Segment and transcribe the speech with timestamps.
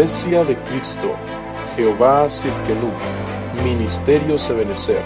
[0.00, 1.14] Iglesia de Cristo,
[1.76, 2.90] Jehová Cirkenú,
[3.62, 5.02] Ministerio Sebenecer,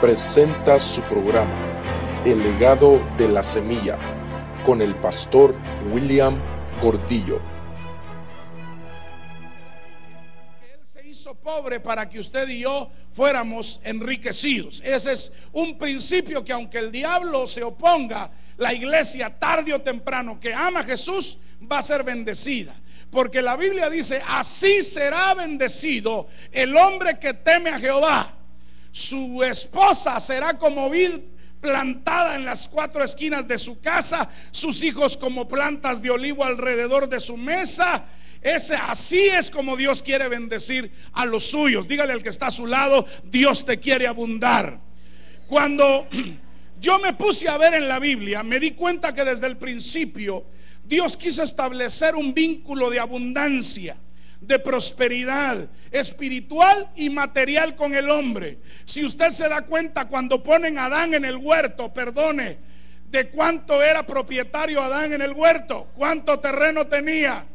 [0.00, 1.50] presenta su programa,
[2.24, 3.98] El legado de la semilla,
[4.64, 5.56] con el pastor
[5.92, 6.38] William
[6.80, 7.40] Gordillo.
[10.72, 14.80] Él se hizo pobre para que usted y yo fuéramos enriquecidos.
[14.84, 20.38] Ese es un principio que aunque el diablo se oponga, la iglesia tarde o temprano
[20.38, 22.77] que ama a Jesús va a ser bendecida.
[23.10, 28.34] Porque la Biblia dice, así será bendecido el hombre que teme a Jehová.
[28.90, 31.12] Su esposa será como vid
[31.60, 37.08] plantada en las cuatro esquinas de su casa, sus hijos como plantas de olivo alrededor
[37.08, 38.06] de su mesa.
[38.40, 41.88] Ese así es como Dios quiere bendecir a los suyos.
[41.88, 44.78] Dígale al que está a su lado, Dios te quiere abundar.
[45.48, 46.06] Cuando
[46.80, 50.44] yo me puse a ver en la Biblia, me di cuenta que desde el principio
[50.84, 53.96] Dios quiso establecer un vínculo de abundancia,
[54.40, 58.58] de prosperidad espiritual y material con el hombre.
[58.84, 62.58] Si usted se da cuenta cuando ponen a Adán en el huerto, perdone,
[63.10, 67.46] de cuánto era propietario Adán en el huerto, cuánto terreno tenía.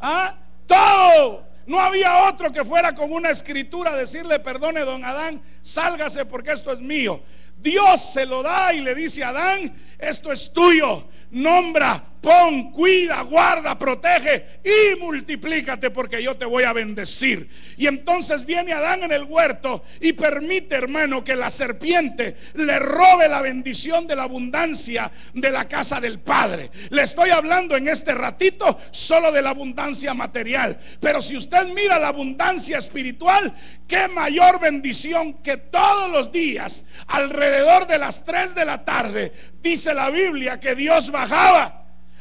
[0.00, 0.36] ¿Ah?
[0.66, 1.48] Todo.
[1.66, 6.52] No había otro que fuera con una escritura a decirle, perdone, don Adán, sálgase porque
[6.52, 7.22] esto es mío.
[7.60, 13.22] Dios se lo da y le dice a Adán, esto es tuyo nombra, pon, cuida,
[13.22, 17.48] guarda, protege y multiplícate porque yo te voy a bendecir.
[17.76, 23.28] Y entonces viene Adán en el huerto y permite, hermano, que la serpiente le robe
[23.28, 26.70] la bendición de la abundancia de la casa del Padre.
[26.90, 30.78] Le estoy hablando en este ratito solo de la abundancia material.
[31.00, 33.54] Pero si usted mira la abundancia espiritual,
[33.88, 39.94] qué mayor bendición que todos los días, alrededor de las 3 de la tarde, dice
[39.94, 41.79] la Biblia que Dios bajaba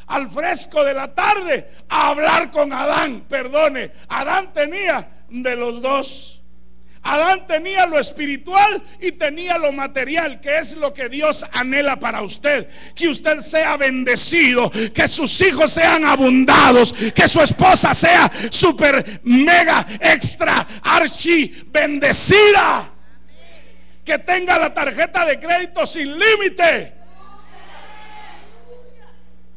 [0.10, 3.26] al fresco de la tarde a hablar con Adán.
[3.30, 6.36] Perdone, Adán tenía de los dos.
[7.02, 12.22] Adán tenía lo espiritual y tenía lo material, que es lo que Dios anhela para
[12.24, 12.68] usted.
[12.94, 19.86] Que usted sea bendecido, que sus hijos sean abundados, que su esposa sea super, mega,
[20.02, 22.92] extra, archi bendecida.
[24.04, 26.99] Que tenga la tarjeta de crédito sin límite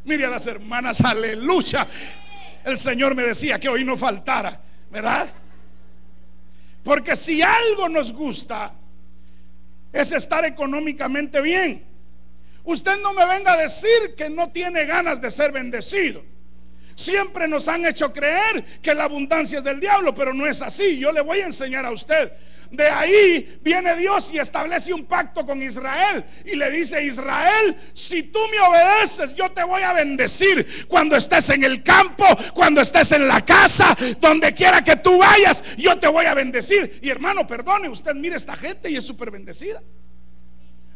[0.05, 1.87] Mire a las hermanas, aleluya.
[2.65, 5.31] El Señor me decía que hoy no faltara, ¿verdad?
[6.83, 8.75] Porque si algo nos gusta
[9.93, 11.85] es estar económicamente bien.
[12.65, 16.25] Usted no me venga a decir que no tiene ganas de ser bendecido.
[16.95, 20.99] Siempre nos han hecho creer que la abundancia es del diablo, pero no es así.
[20.99, 22.33] Yo le voy a enseñar a usted
[22.73, 28.25] de ahí viene Dios y establece un pacto con Israel y le dice, Israel, si
[28.25, 32.25] tú me obedeces, yo te voy a bendecir cuando estés en el campo,
[32.55, 36.99] cuando estés en la casa, donde quiera que tú vayas, yo te voy a bendecir.
[37.03, 39.83] Y hermano, perdone, usted mire esta gente y es súper bendecida.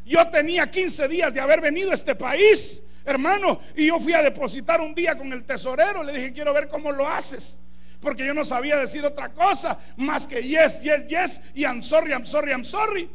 [0.06, 4.22] Yo tenía 15 días de haber venido a este país, hermano, y yo fui a
[4.22, 7.60] depositar un día con el tesorero, le dije, quiero ver cómo lo haces
[8.00, 12.12] porque yo no sabía decir otra cosa más que yes, yes, yes y I'm sorry,
[12.12, 13.10] I'm sorry, I'm sorry.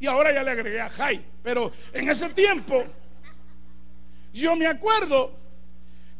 [0.00, 1.24] Y ahora ya le agregué a Jai.
[1.42, 2.84] Pero en ese tiempo,
[4.32, 5.32] yo me acuerdo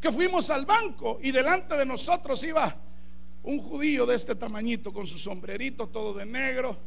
[0.01, 2.75] que fuimos al banco y delante de nosotros iba
[3.43, 6.77] un judío de este tamañito con su sombrerito todo de negro.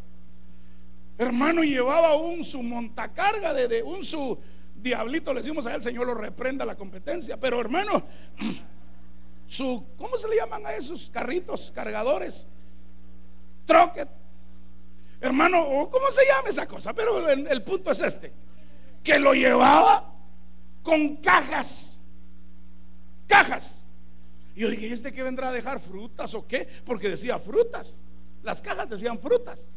[1.18, 4.38] Hermano, llevaba un su montacarga de, un su
[4.74, 7.38] diablito, le decimos a él, Señor lo reprenda la competencia.
[7.38, 8.04] Pero hermano,
[9.52, 12.48] su, ¿cómo se le llaman a esos carritos cargadores?
[13.66, 14.08] Trocket.
[15.20, 16.94] Hermano, ¿cómo se llama esa cosa?
[16.94, 18.32] Pero el, punto es este,
[19.04, 20.10] que lo llevaba
[20.82, 21.98] con cajas.
[23.26, 23.84] Cajas.
[24.56, 26.66] Y yo dije, ¿y este que vendrá a dejar frutas o qué?
[26.86, 27.98] Porque decía frutas.
[28.42, 29.70] Las cajas decían frutas.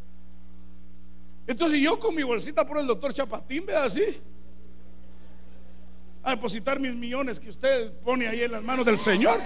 [1.47, 4.21] Entonces yo con mi bolsita por el doctor Chapatín, vea así
[6.25, 9.39] a depositar mis millones que usted pone ahí en las manos del Señor.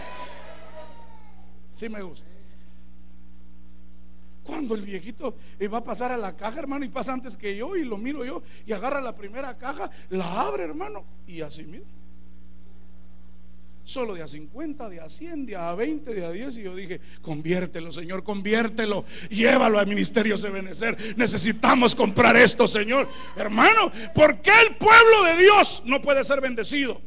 [1.74, 2.28] Sí me gusta.
[4.44, 5.36] Cuando el viejito
[5.72, 8.26] va a pasar a la caja, hermano, y pasa antes que yo, y lo miro
[8.26, 11.86] yo, y agarra la primera caja, la abre, hermano, y así mira
[13.90, 16.58] solo de a 50, de a 100, de a 20, de a 10.
[16.58, 20.96] Y yo dije, conviértelo, Señor, conviértelo, llévalo al ministerio Sebenecer.
[21.18, 23.10] Necesitamos comprar esto, Señor.
[23.36, 27.02] Hermano, ¿por qué el pueblo de Dios no puede ser bendecido?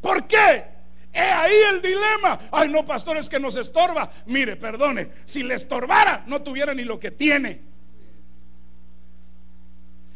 [0.00, 0.64] ¿Por qué?
[1.12, 2.38] He ahí el dilema.
[2.52, 4.12] Ay, no, pastores, que nos estorba.
[4.26, 7.60] Mire, perdone, si le estorbara, no tuviera ni lo que tiene.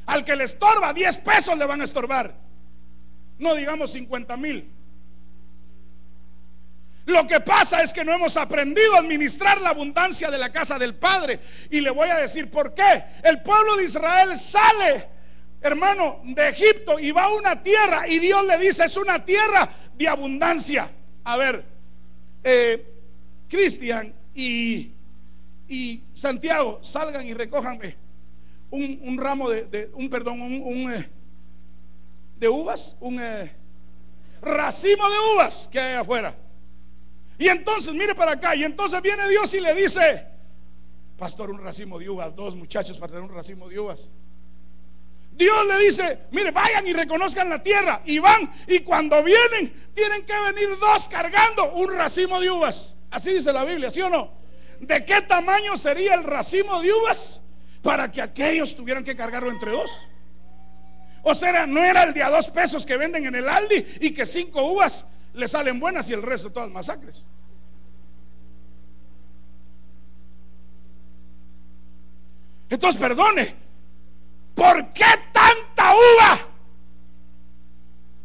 [0.07, 2.37] Al que le estorba, 10 pesos le van a estorbar.
[3.41, 4.82] No digamos 50 mil.
[7.07, 10.79] Lo que pasa es que no hemos aprendido a administrar la abundancia de la casa
[10.79, 11.41] del Padre.
[11.71, 13.05] Y le voy a decir por qué.
[13.25, 15.09] El pueblo de Israel sale,
[15.61, 19.69] hermano, de Egipto y va a una tierra y Dios le dice, es una tierra
[19.95, 20.91] de abundancia.
[21.25, 21.65] A ver,
[22.45, 22.87] eh,
[23.49, 24.93] Cristian y,
[25.69, 27.97] y, Santiago, salgan y recójanme
[28.71, 31.11] un, ramo de, un perdón, un, eh,
[32.37, 33.53] de uvas, un eh,
[34.41, 36.35] racimo de uvas que hay afuera.
[37.43, 40.29] Y entonces, mire para acá, y entonces viene Dios y le dice,
[41.19, 44.13] pastor, un racimo de uvas, dos muchachos para tener un racimo de uvas.
[45.33, 48.01] Dios le dice, mire, vayan y reconozcan la tierra.
[48.05, 52.95] Y van, y cuando vienen, tienen que venir dos cargando un racimo de uvas.
[53.11, 54.31] Así dice la Biblia, ¿sí o no?
[54.79, 57.43] ¿De qué tamaño sería el racimo de uvas
[57.83, 59.91] para que aquellos tuvieran que cargarlo entre dos?
[61.25, 64.13] O sea, no era el de a dos pesos que venden en el Aldi y
[64.13, 67.27] que cinco uvas le salen buenas y el resto todas masacres.
[72.69, 73.55] Entonces, perdone,
[74.55, 76.49] ¿por qué tanta uva?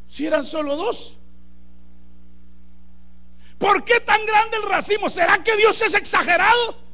[0.08, 1.18] Si eran solo dos.
[3.58, 5.10] ¿Por qué tan grande el racimo?
[5.10, 6.87] ¿Será que Dios es exagerado?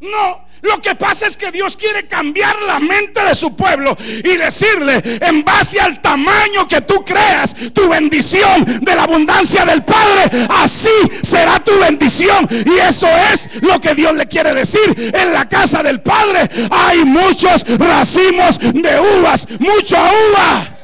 [0.00, 4.36] No, lo que pasa es que Dios quiere cambiar la mente de su pueblo y
[4.36, 10.46] decirle, en base al tamaño que tú creas, tu bendición de la abundancia del Padre,
[10.48, 10.88] así
[11.22, 12.48] será tu bendición.
[12.50, 15.12] Y eso es lo que Dios le quiere decir.
[15.14, 20.78] En la casa del Padre hay muchos racimos de uvas, mucha uva.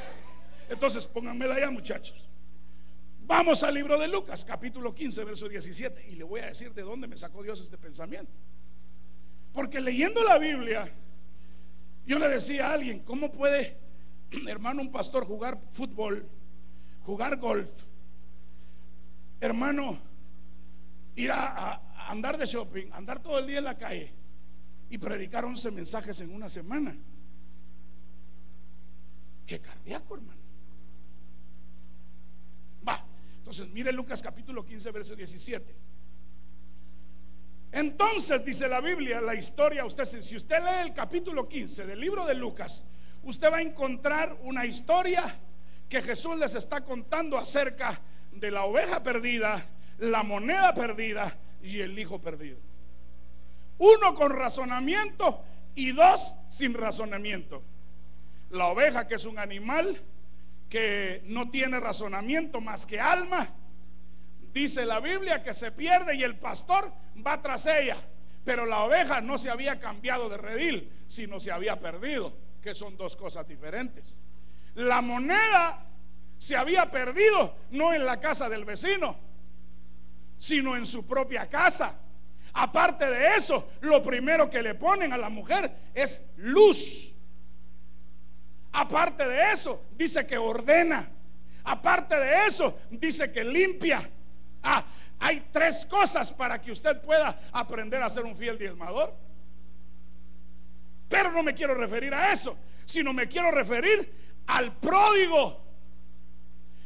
[0.69, 2.29] Entonces pónganmela allá muchachos.
[3.21, 6.11] Vamos al libro de Lucas, capítulo 15, verso 17.
[6.11, 8.31] Y le voy a decir de dónde me sacó Dios este pensamiento.
[9.57, 10.87] Porque leyendo la Biblia,
[12.05, 13.79] yo le decía a alguien, ¿cómo puede,
[14.47, 16.29] hermano, un pastor jugar fútbol,
[17.01, 17.71] jugar golf,
[19.41, 19.99] hermano,
[21.15, 24.13] ir a, andar de shopping, andar todo el día en la calle
[24.91, 26.95] y predicar 11 mensajes en una semana?
[29.47, 30.43] Qué cardíaco, hermano.
[32.87, 33.03] Va,
[33.39, 35.96] entonces mire Lucas capítulo 15, verso 17.
[37.73, 42.25] Entonces dice la Biblia, la historia, usted si usted lee el capítulo 15 del libro
[42.25, 42.89] de Lucas,
[43.23, 45.39] usted va a encontrar una historia
[45.89, 48.01] que Jesús les está contando acerca
[48.33, 49.65] de la oveja perdida,
[49.99, 52.59] la moneda perdida y el hijo perdido.
[53.79, 55.43] Uno con razonamiento
[55.75, 57.63] y dos sin razonamiento.
[58.51, 60.01] La oveja que es un animal
[60.69, 63.49] que no tiene razonamiento más que alma
[64.57, 66.91] Dice la Biblia que se pierde y el pastor
[67.25, 67.99] va tras ella.
[68.43, 72.33] Pero la oveja no se había cambiado de redil, sino se había perdido,
[72.63, 74.19] que son dos cosas diferentes.
[74.77, 75.85] La moneda
[76.39, 79.19] se había perdido no en la casa del vecino,
[80.39, 81.95] sino en su propia casa.
[82.55, 87.13] Aparte de eso, lo primero que le ponen a la mujer es luz.
[88.73, 91.11] Aparte de eso, dice que ordena.
[91.63, 94.13] Aparte de eso, dice que limpia.
[94.69, 94.85] Ah,
[95.21, 99.15] hay tres cosas para que usted pueda aprender a ser un fiel diezmador.
[101.09, 104.13] Pero no me quiero referir a eso, sino me quiero referir
[104.49, 105.65] al pródigo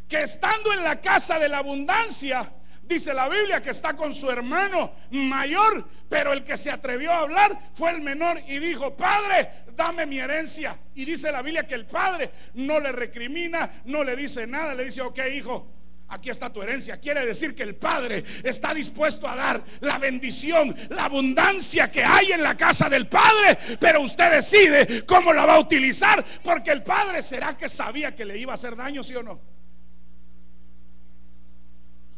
[0.06, 4.30] que estando en la casa de la abundancia, dice la Biblia que está con su
[4.30, 9.64] hermano mayor, pero el que se atrevió a hablar fue el menor y dijo, Padre,
[9.74, 10.78] dame mi herencia.
[10.94, 14.84] Y dice la Biblia que el padre no le recrimina, no le dice nada, le
[14.84, 15.79] dice, ok, hijo,
[16.10, 17.00] Aquí está tu herencia.
[17.00, 22.32] Quiere decir que el Padre está dispuesto a dar la bendición, la abundancia que hay
[22.32, 26.82] en la casa del Padre, pero usted decide cómo la va a utilizar, porque el
[26.82, 29.40] Padre será que sabía que le iba a hacer daño, sí o no.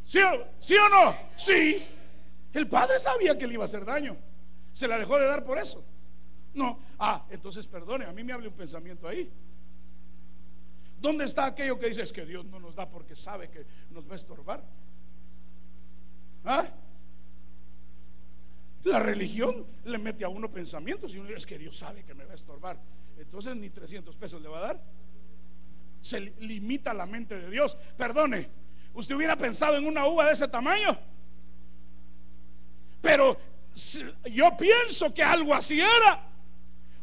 [0.06, 1.16] ¿Sí o, ¿Sí o no?
[1.36, 1.86] Sí.
[2.54, 4.16] El Padre sabía que le iba a hacer daño.
[4.72, 5.84] Se la dejó de dar por eso.
[6.54, 6.78] No.
[6.98, 9.30] Ah, entonces perdone, a mí me hable un pensamiento ahí.
[11.02, 14.08] ¿Dónde está aquello que dice es que Dios no nos da porque sabe que nos
[14.08, 14.62] va a estorbar?
[16.44, 16.70] ¿Ah?
[18.84, 22.14] La religión le mete a uno pensamientos y uno dice es que Dios sabe que
[22.14, 22.78] me va a estorbar.
[23.18, 24.82] Entonces ni 300 pesos le va a dar.
[26.00, 27.76] Se limita la mente de Dios.
[27.96, 28.48] Perdone,
[28.94, 30.96] usted hubiera pensado en una uva de ese tamaño.
[33.00, 33.36] Pero
[34.30, 36.31] yo pienso que algo así era.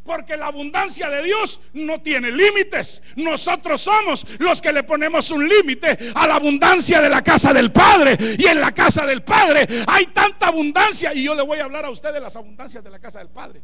[0.10, 3.04] Porque la abundancia de Dios no tiene límites.
[3.16, 7.72] Nosotros somos los que le ponemos un límite a la abundancia de la casa del
[7.72, 8.18] Padre.
[8.36, 11.14] Y en la casa del Padre hay tanta abundancia.
[11.14, 13.30] Y yo le voy a hablar a usted de las abundancias de la casa del
[13.30, 13.62] Padre.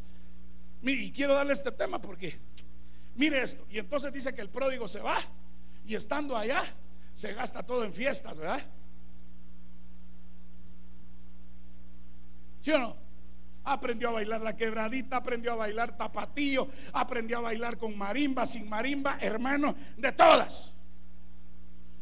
[0.83, 2.39] Y quiero darle este tema porque,
[3.15, 3.65] mire esto.
[3.71, 5.17] Y entonces dice que el pródigo se va.
[5.87, 6.63] Y estando allá,
[7.15, 8.63] se gasta todo en fiestas, ¿verdad?
[12.61, 13.04] ¿Sí o no?
[13.65, 18.69] Aprendió a bailar la quebradita, aprendió a bailar tapatillo, aprendió a bailar con marimba, sin
[18.69, 20.73] marimba, hermano, de todas.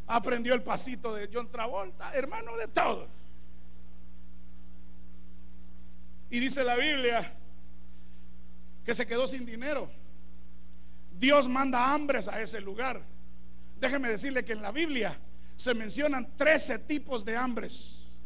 [0.06, 3.08] Aprendió el pasito de John Travolta, hermano, de todo.
[6.30, 7.34] Y dice la Biblia
[8.84, 9.90] que se quedó sin dinero.
[11.18, 13.02] Dios manda hambres a ese lugar.
[13.80, 15.18] Déjeme decirle que en la Biblia
[15.56, 18.18] se mencionan 13 tipos de hambres.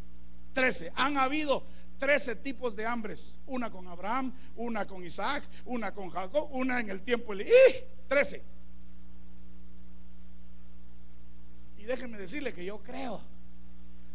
[0.53, 0.91] 13.
[0.95, 1.63] Han habido
[1.97, 3.39] 13 tipos de hambres.
[3.47, 7.33] Una con Abraham, una con Isaac, una con Jacob, una en el tiempo.
[7.33, 7.45] ¡Y!
[8.07, 8.43] 13.
[11.77, 13.21] Y déjeme decirle que yo creo,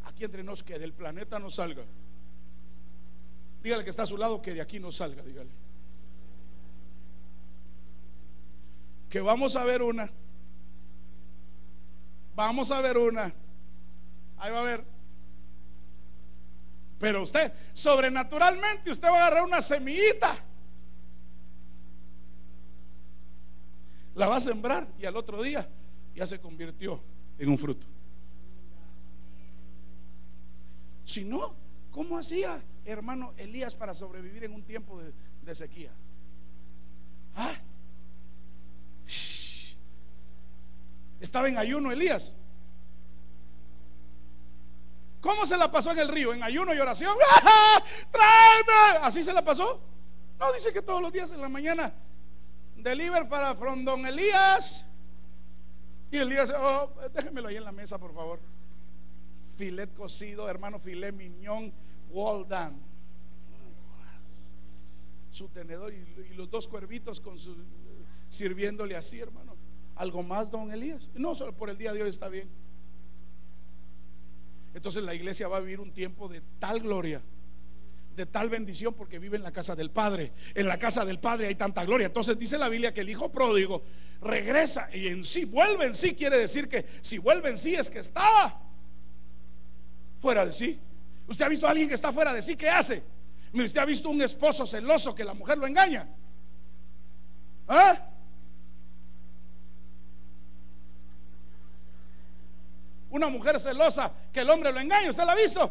[0.05, 1.85] aquí entre nos, que del planeta no salga.
[3.63, 5.51] Dígale que está a su lado que de aquí no salga, dígale.
[9.09, 10.11] Que vamos a ver una.
[12.35, 13.33] Vamos a ver una.
[14.39, 14.92] Ahí va a ver.
[17.03, 20.39] Pero usted, sobrenaturalmente, usted va a agarrar una semillita.
[24.15, 25.69] La va a sembrar y al otro día
[26.15, 27.03] ya se convirtió
[27.41, 27.89] en un fruto.
[31.05, 31.57] Si no,
[31.91, 35.03] ¿cómo hacía hermano Elías para sobrevivir en un tiempo
[35.43, 35.91] de, sequía?
[37.35, 37.57] ¿Ah?
[41.19, 42.33] Estaba en ayuno Elías.
[45.23, 46.35] ¿Cómo se la pasó en el río?
[46.35, 47.17] ¿En ayuno y oración?
[48.11, 48.99] ¡Tráeme!
[49.03, 49.81] ¿Así se la pasó?
[50.39, 51.95] No, dice que todos los días en la mañana
[52.77, 54.89] deliver para Frondón Elías.
[56.11, 58.41] Y Elías, oh, déjemelo ahí en la mesa, por favor.
[59.55, 61.73] Filet cocido, hermano, filet miñón,
[62.11, 62.81] well done.
[65.31, 67.23] Su tenedor y, los dos cuervitos
[68.29, 69.57] sirviéndole así, hermano.
[69.95, 71.09] ¿Algo más, don Elías?
[71.15, 72.51] No, solo por el día de hoy está bien.
[74.75, 77.23] Entonces la iglesia va a vivir un tiempo de tal gloria,
[78.17, 80.33] de tal bendición, porque vive en la casa del Padre.
[80.55, 82.07] En la casa del Padre hay tanta gloria.
[82.07, 83.83] Entonces dice la Biblia que el hijo pródigo
[84.21, 87.91] regresa y en sí, vuelve en sí, quiere decir que si vuelve en sí es
[87.91, 88.61] que estaba
[90.21, 90.81] fuera de sí.
[91.27, 92.57] ¿Usted ha visto a alguien que está fuera de sí?
[92.57, 93.03] ¿Qué hace?
[93.53, 96.09] ¿Usted ha visto un esposo celoso que la mujer lo engaña?
[97.69, 98.12] ¿Ah?
[103.13, 105.71] Una mujer celosa que el hombre lo engaña, ¿usted la ha visto?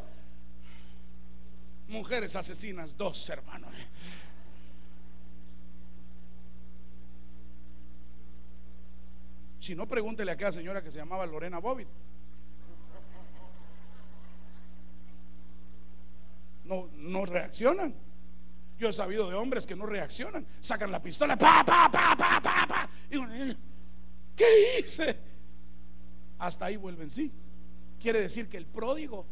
[1.88, 3.74] Mujeres asesinas, dos hermanos.
[9.60, 11.88] Si no, pregúntele a aquella señora que se llamaba Lorena Bobbitt.
[16.65, 17.93] No, no reaccionan.
[18.77, 20.45] Yo he sabido de hombres que no reaccionan.
[20.62, 21.36] Sacan la pistola.
[21.38, 22.89] Pa, pa, pa, pa, pa, pa.
[24.36, 25.30] ¿Qué hice?
[26.41, 27.31] Hasta ahí vuelven sí.
[28.00, 29.27] Quiere decir que el pródigo,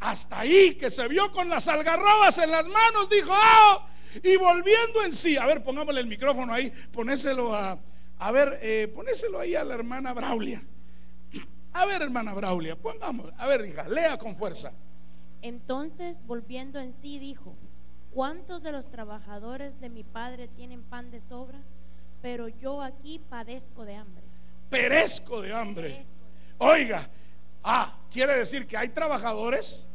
[0.00, 3.86] hasta ahí que se vio con las algarrobas en las manos, dijo, oh",
[4.22, 7.78] y volviendo en sí, a ver, pongámosle el micrófono ahí, ponéselo a,
[8.18, 10.60] a ver, eh, ponéselo ahí a la hermana Braulia.
[11.72, 14.72] A ver, hermana Braulia, pongamos, a ver, hija, lea con fuerza.
[15.42, 17.54] Entonces, volviendo en sí, dijo,
[18.12, 21.60] ¿cuántos de los trabajadores de mi padre tienen pan de sobra?
[22.20, 24.24] Pero yo aquí padezco de hambre.
[24.68, 26.06] Perezco de hambre.
[26.62, 27.08] Oiga,
[27.64, 29.88] ah, quiere decir que hay trabajadores,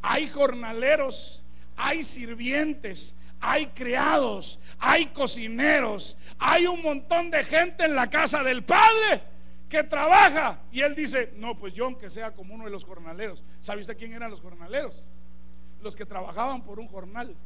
[0.00, 1.44] hay jornaleros,
[1.76, 8.64] hay sirvientes, hay criados, hay cocineros, hay un montón de gente en la casa del
[8.64, 9.22] Padre
[9.68, 10.60] que trabaja.
[10.72, 13.44] Y él dice, no, pues yo aunque sea como uno de los jornaleros.
[13.60, 15.06] ¿Sabe usted quién eran los jornaleros?
[15.82, 17.36] Los que trabajaban por un jornal.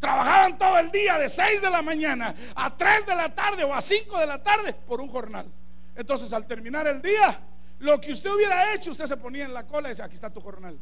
[0.00, 3.72] Trabajaban todo el día de 6 de la mañana a 3 de la tarde o
[3.72, 5.46] a 5 de la tarde por un jornal.
[5.94, 7.40] Entonces al terminar el día
[7.82, 10.30] lo que usted hubiera hecho, usted se ponía en la cola y decía, aquí está
[10.30, 10.78] tu jornal,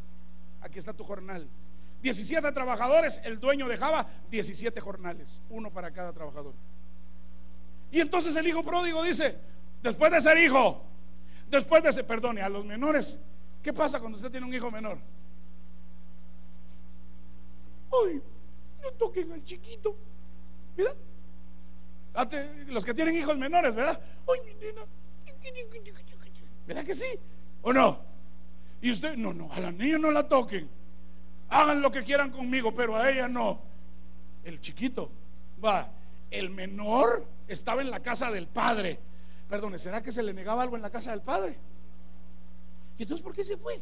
[0.60, 1.48] aquí está tu jornal.
[2.02, 6.52] 17 trabajadores, el dueño dejaba 17 jornales, uno para cada trabajador.
[7.90, 9.38] Y entonces el hijo pródigo dice,
[9.82, 10.84] después de ser hijo,
[11.48, 13.18] después de ser, perdone, a los menores,
[13.62, 14.98] ¿qué pasa cuando usted tiene un hijo menor?
[18.04, 18.22] Ay,
[18.82, 19.96] no toquen al chiquito,
[20.76, 20.96] ¿verdad?
[22.66, 23.98] Los que tienen hijos menores, ¿verdad?
[24.28, 24.82] Ay, mi nena,
[26.66, 27.06] ¿Verdad que sí?
[27.62, 27.98] ¿O no?
[28.80, 30.68] Y usted, no, no, a la niña no la toquen.
[31.50, 33.60] Hagan lo que quieran conmigo, pero a ella no.
[34.44, 35.10] El chiquito,
[35.62, 35.90] va,
[36.30, 38.98] el menor estaba en la casa del padre.
[39.48, 41.58] Perdone, ¿será que se le negaba algo en la casa del padre?
[42.96, 43.80] ¿Y entonces por qué se fue?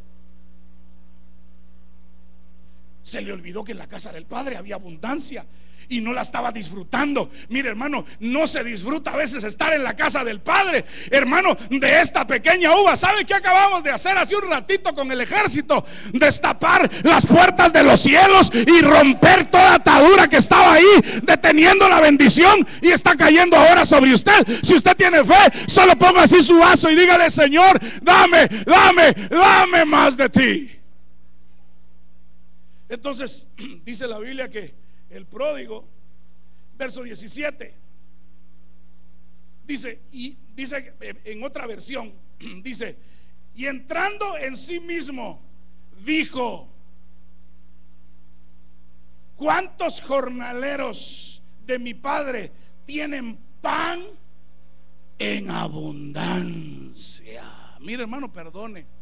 [3.03, 5.47] Se le olvidó que en la casa del padre había abundancia
[5.89, 7.31] y no la estaba disfrutando.
[7.49, 10.85] Mire, hermano, no se disfruta a veces estar en la casa del Padre.
[11.11, 15.21] Hermano, de esta pequeña uva, ¿sabe qué acabamos de hacer hace un ratito con el
[15.21, 15.85] ejército?
[16.13, 22.01] Destapar las puertas de los cielos y romper toda atadura que estaba ahí, deteniendo la
[22.01, 24.47] bendición y está cayendo ahora sobre usted.
[24.63, 25.35] Si usted tiene fe,
[25.67, 30.71] solo ponga así su vaso y dígale, Señor, dame, dame, dame más de ti.
[32.89, 33.47] Entonces,
[33.85, 34.75] dice la Biblia que
[35.11, 35.87] el pródigo,
[36.77, 37.75] verso 17,
[39.67, 42.13] dice, y dice en otra versión,
[42.63, 42.97] dice,
[43.55, 45.41] y entrando en sí mismo,
[46.05, 46.69] dijo,
[49.37, 52.53] ¿cuántos jornaleros de mi padre
[52.85, 54.07] tienen pan
[55.19, 57.45] en abundancia?
[57.81, 58.98] Mire hermano, perdone.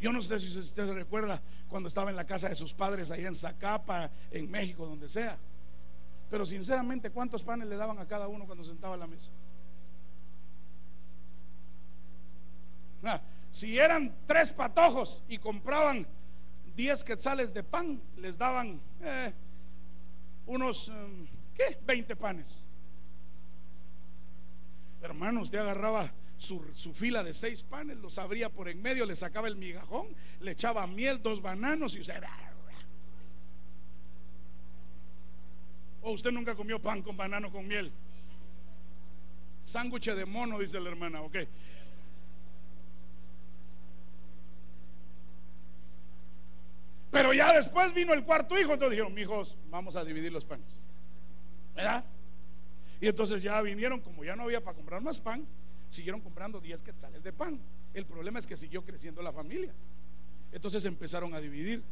[0.00, 3.10] Yo no sé si usted se recuerda cuando estaba en la casa de sus padres
[3.10, 5.36] allá en Zacapa, en México, donde sea.
[6.30, 9.30] Pero sinceramente, ¿cuántos panes le daban a cada uno cuando sentaba a la mesa?
[13.02, 16.06] Ah, si eran tres patojos y compraban
[16.76, 19.32] diez quetzales de pan, les daban eh,
[20.46, 21.78] unos, em, ¿qué?
[21.84, 22.66] 20 panes.
[25.00, 29.48] Hermano, usted agarraba su, fila de seis panes, los abría por en medio, le sacaba
[29.48, 30.06] el migajón,
[30.40, 32.22] le echaba miel, dos bananos y usted...
[36.00, 37.92] ¿O usted nunca comió pan con banano con miel?
[39.64, 41.36] Sándwich de mono, dice la hermana, ok.
[47.10, 50.80] Pero ya después vino el cuarto hijo, entonces dijeron, hijos, vamos a dividir los panes.
[51.74, 52.04] ¿Verdad?
[53.00, 55.46] Y entonces ya vinieron, como ya no había para comprar más pan,
[55.88, 57.60] siguieron comprando 10 quetzales de pan.
[57.94, 59.72] El problema es que siguió creciendo la familia.
[60.52, 61.82] Entonces empezaron a dividir.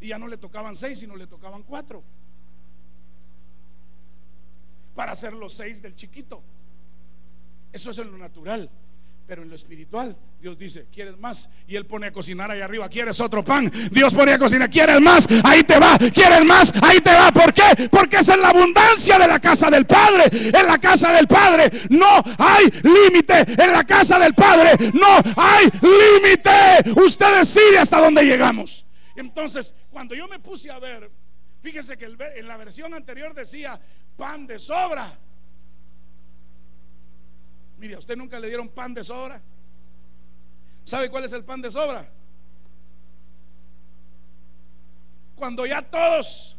[0.00, 2.02] Y ya no le tocaban seis, sino le tocaban cuatro.
[4.94, 6.42] Para hacer los seis del chiquito.
[7.72, 8.70] Eso es lo natural.
[9.28, 11.50] Pero en lo espiritual, Dios dice, ¿quieres más?
[11.66, 13.70] Y Él pone a cocinar ahí arriba, ¿quieres otro pan?
[13.90, 15.28] Dios pone a cocinar, ¿quieres más?
[15.44, 16.72] Ahí te va, ¿quieres más?
[16.80, 17.30] Ahí te va.
[17.30, 17.90] ¿Por qué?
[17.90, 20.30] Porque es en la abundancia de la casa del Padre.
[20.32, 23.62] En la casa del Padre no hay límite.
[23.62, 26.98] En la casa del Padre no hay límite.
[26.98, 28.86] Usted decide hasta dónde llegamos.
[29.14, 31.10] Entonces, cuando yo me puse a ver,
[31.60, 33.78] fíjese que en la versión anterior decía
[34.16, 35.18] pan de sobra.
[37.78, 39.40] Mire, ¿a usted nunca le dieron pan de sobra?
[40.82, 42.10] ¿Sabe cuál es el pan de sobra?
[45.36, 46.56] Cuando ya todos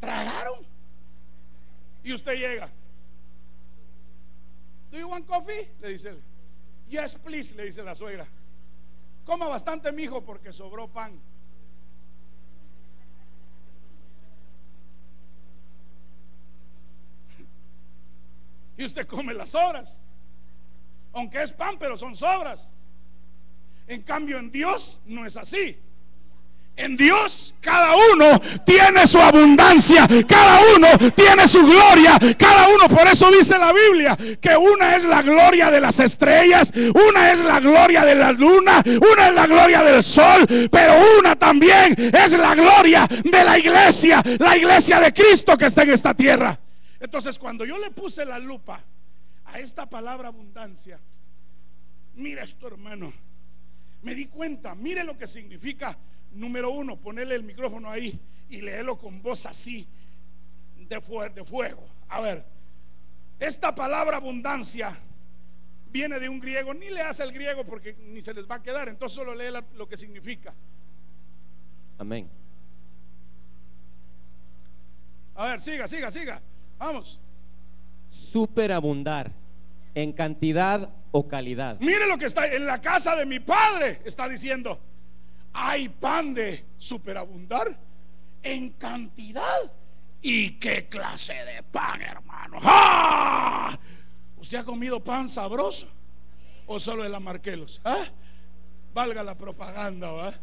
[0.00, 0.66] tragaron
[2.02, 2.70] y usted llega.
[4.90, 5.70] ¿Do you want coffee?
[5.80, 6.22] Le dice él.
[6.88, 8.26] Yes, please, le dice la suegra.
[9.26, 11.20] Coma bastante, mijo, porque sobró pan.
[18.78, 20.00] Y usted come las horas
[21.16, 22.70] aunque es pan, pero son sobras.
[23.88, 25.78] En cambio, en Dios no es así.
[26.78, 33.06] En Dios cada uno tiene su abundancia, cada uno tiene su gloria, cada uno, por
[33.06, 37.60] eso dice la Biblia, que una es la gloria de las estrellas, una es la
[37.60, 42.54] gloria de la luna, una es la gloria del sol, pero una también es la
[42.54, 46.60] gloria de la iglesia, la iglesia de Cristo que está en esta tierra.
[47.00, 48.84] Entonces cuando yo le puse la lupa
[49.46, 51.00] a esta palabra abundancia,
[52.14, 53.12] mira esto hermano,
[54.02, 55.96] me di cuenta, mire lo que significa,
[56.32, 59.86] número uno, ponerle el micrófono ahí y léelo con voz así,
[60.76, 61.88] de, de fuego.
[62.08, 62.44] A ver,
[63.38, 64.96] esta palabra abundancia
[65.90, 68.62] viene de un griego, ni le hace el griego porque ni se les va a
[68.62, 70.54] quedar, entonces solo lee lo que significa.
[71.98, 72.28] Amén.
[75.34, 76.42] A ver, siga, siga, siga.
[76.78, 77.20] Vamos.
[78.08, 79.32] Superabundar
[79.94, 81.78] en cantidad o calidad.
[81.80, 84.78] Mire lo que está en la casa de mi padre, está diciendo,
[85.52, 87.78] hay pan de superabundar
[88.42, 89.72] en cantidad.
[90.20, 92.58] ¿Y qué clase de pan, hermano?
[94.36, 95.88] ¿Usted ha comido pan sabroso?
[96.66, 97.80] ¿O solo de la Marquelos?
[97.84, 98.04] ¿Ah?
[98.92, 100.34] Valga la propaganda, ¿va?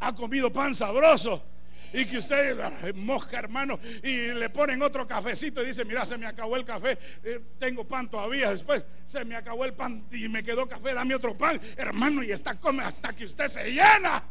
[0.00, 1.42] ¿Ha comido pan sabroso?
[1.92, 6.26] Y que usted mosca, hermano, y le ponen otro cafecito y dice, mira, se me
[6.26, 10.42] acabó el café, eh, tengo pan todavía, después se me acabó el pan y me
[10.42, 14.22] quedó café, dame otro pan, hermano, y está come hasta que usted se llena.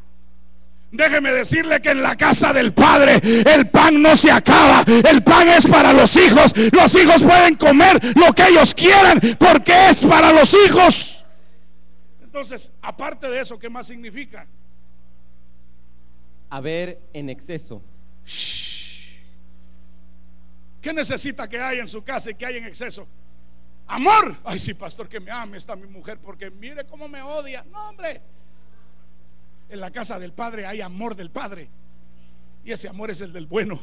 [0.91, 4.84] Déjeme decirle que en la casa del Padre el pan no se acaba.
[4.88, 6.54] El pan es para los hijos.
[6.74, 11.26] Los hijos pueden comer lo que ellos quieran porque es para los hijos.
[12.21, 14.45] Entonces, aparte de eso, ¿qué más significa?
[16.52, 17.82] Haber en exceso.
[20.82, 23.08] ¿Qué necesita que haya en su casa y que haya en exceso?
[23.88, 24.38] Amor.
[24.44, 27.66] Ay, sí, pastor, que me ame esta mi mujer porque mire cómo me odia.
[27.72, 28.22] No, hombre.
[29.70, 31.70] En la casa del Padre hay amor del Padre.
[32.66, 33.80] Y ese amor es el del bueno.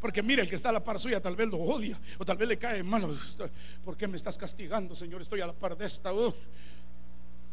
[0.00, 2.36] Porque mire, el que está a la par suya tal vez lo odia o tal
[2.36, 3.16] vez le cae mal.
[3.84, 5.22] ¿Por qué me estás castigando, Señor?
[5.22, 6.12] Estoy a la par de esta.
[6.12, 6.34] Uh.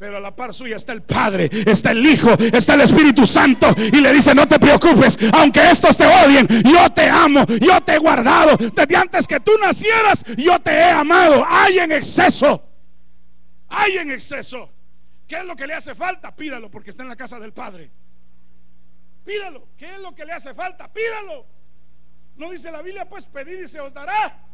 [0.02, 3.68] Pero a la par suya está el Padre, está el Hijo, está el Espíritu Santo.
[3.78, 7.94] Y le dice, no te preocupes, aunque estos te odien, yo te amo, yo te
[7.94, 8.58] he guardado.
[8.58, 11.46] Desde antes que tú nacieras, yo te he amado.
[11.48, 12.68] Hay en exceso.
[13.70, 14.72] Hay en exceso.
[15.28, 16.36] ¿Qué es lo que le hace falta?
[16.36, 17.92] Pídalo porque está en la casa del Padre.
[19.24, 19.68] Pídalo.
[19.78, 20.92] ¿Qué es lo que le hace falta?
[20.92, 21.46] Pídalo.
[22.38, 24.48] No dice la Biblia, pues pedid y se os dará.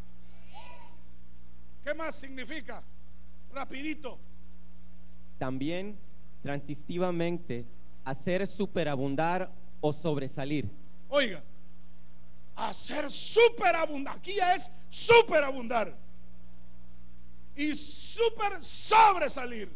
[1.85, 2.83] ¿Qué más significa?
[3.53, 4.19] Rapidito
[5.37, 5.97] también
[6.41, 7.65] transitivamente
[8.03, 10.69] hacer superabundar o sobresalir.
[11.09, 11.43] Oiga,
[12.55, 15.95] hacer superabundar, aquí ya es superabundar
[17.55, 19.69] y super sobresalir.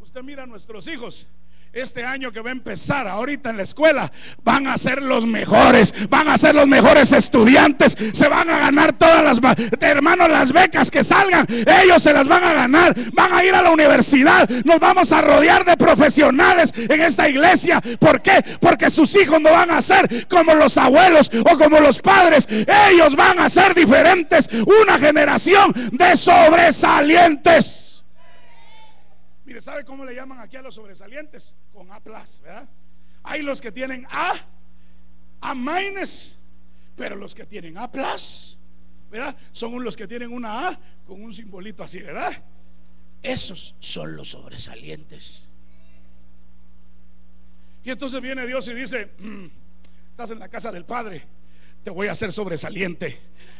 [0.00, 1.28] Usted mira a nuestros hijos
[1.72, 4.12] este año que va a empezar ahorita en la escuela,
[4.44, 8.92] van a ser los mejores, van a ser los mejores estudiantes, se van a ganar
[8.92, 13.42] todas las, hermanos, las becas que salgan, ellos se las van a ganar, van a
[13.42, 17.80] ir a la universidad, nos vamos a rodear de profesionales en esta iglesia.
[17.98, 18.44] ¿Por qué?
[18.60, 22.46] Porque sus hijos no van a ser como los abuelos o como los padres,
[22.90, 24.50] ellos van a ser diferentes,
[24.84, 27.91] una generación de sobresalientes.
[29.60, 31.56] ¿Sabe cómo le llaman aquí a los sobresalientes?
[31.72, 32.68] Con A, ¿verdad?
[33.22, 34.34] Hay los que tienen A,
[35.40, 36.38] A minus,
[36.96, 39.36] pero los que tienen A, ¿verdad?
[39.52, 42.32] Son los que tienen una A con un simbolito así, ¿verdad?
[43.22, 45.46] Esos son los sobresalientes.
[47.84, 49.46] Y entonces viene Dios y dice, mm,
[50.10, 51.26] estás en la casa del Padre
[51.82, 53.18] te voy a hacer sobresaliente.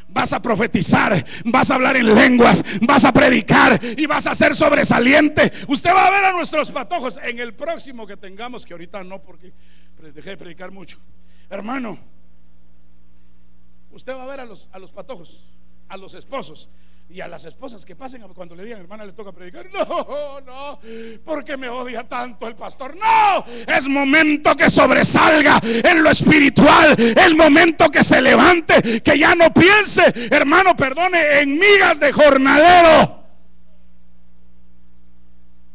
[0.09, 4.55] Vas a profetizar, vas a hablar en lenguas, vas a predicar y vas a ser
[4.55, 5.53] sobresaliente.
[5.69, 9.23] Usted va a ver a nuestros patojos en el próximo que tengamos, que ahorita no,
[9.23, 9.53] porque
[10.15, 10.99] dejé de predicar mucho.
[11.49, 11.99] Hermano,
[13.91, 15.49] usted va a ver a los, a los patojos,
[15.89, 16.69] a los esposos
[17.09, 19.69] y a las esposas que pasen cuando le digan, hermana, le toca predicar.
[19.73, 20.81] No, no,
[21.25, 22.97] porque me odia tanto el pastor.
[22.97, 26.95] No, es momento que sobresalga en lo espiritual.
[26.99, 33.23] Es momento que se levante, que ya no piense, hermano, perdone, en migas de jornalero.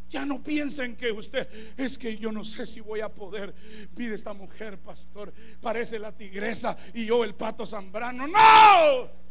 [0.10, 3.54] Ya no piensen que usted es que yo no sé si voy a poder.
[3.96, 8.28] Mire esta mujer, pastor, parece la tigresa y yo el pato zambrano.
[8.28, 9.27] No.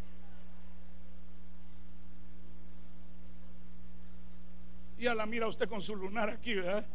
[4.98, 6.86] Ya la mira usted con su lunar aquí, ¿verdad?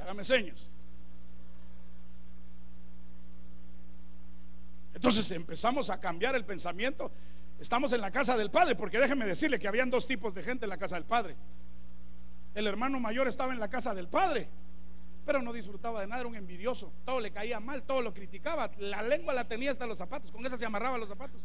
[0.00, 0.70] Hágame señas.
[4.94, 7.12] Entonces empezamos a cambiar el pensamiento.
[7.60, 10.64] Estamos en la casa del Padre, porque déjeme decirle que habían dos tipos de gente
[10.64, 11.36] en la casa del Padre.
[12.54, 14.48] El hermano mayor estaba en la casa del Padre,
[15.24, 16.92] pero no disfrutaba de nada, era un envidioso.
[17.04, 18.70] Todo le caía mal, todo lo criticaba.
[18.78, 21.40] La lengua la tenía hasta los zapatos, con esa se amarraba los zapatos.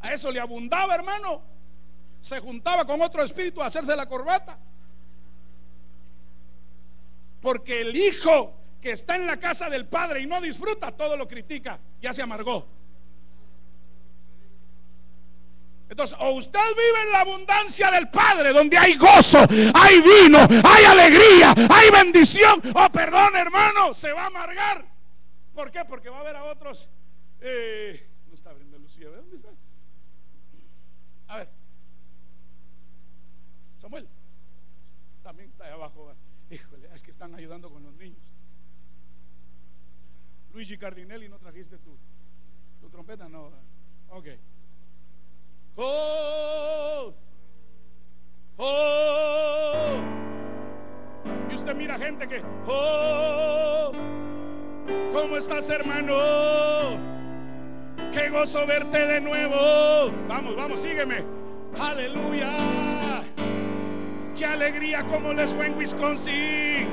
[0.00, 1.42] A eso le abundaba, hermano.
[2.20, 4.58] Se juntaba con otro espíritu a hacerse la corbata.
[7.40, 11.26] Porque el hijo que está en la casa del padre y no disfruta, todo lo
[11.26, 12.66] critica, ya se amargó.
[15.88, 19.38] Entonces, o usted vive en la abundancia del Padre, donde hay gozo,
[19.72, 24.84] hay vino, hay alegría, hay bendición, o perdón, hermano, se va a amargar.
[25.54, 25.84] ¿Por qué?
[25.86, 26.90] Porque va a haber a otros.
[27.40, 29.48] Eh, no está Brenda Lucía, ¿dónde está?
[31.28, 31.48] A ver.
[33.76, 34.08] Samuel.
[35.22, 36.12] También está ahí abajo.
[36.50, 38.32] Híjole, es que están ayudando con los niños.
[40.52, 41.96] Luigi Cardinelli, ¿no trajiste tu,
[42.80, 43.28] tu trompeta?
[43.28, 43.52] No.
[44.08, 44.26] Ok.
[45.76, 47.14] Oh,
[48.56, 49.96] oh.
[51.50, 53.92] Y usted mira gente que, oh,
[55.12, 57.17] ¿cómo estás hermano?
[58.12, 60.10] Qué gozo verte de nuevo.
[60.28, 61.24] Vamos, vamos, sígueme.
[61.78, 62.48] Aleluya.
[64.36, 66.88] Qué alegría como les fue en Wisconsin.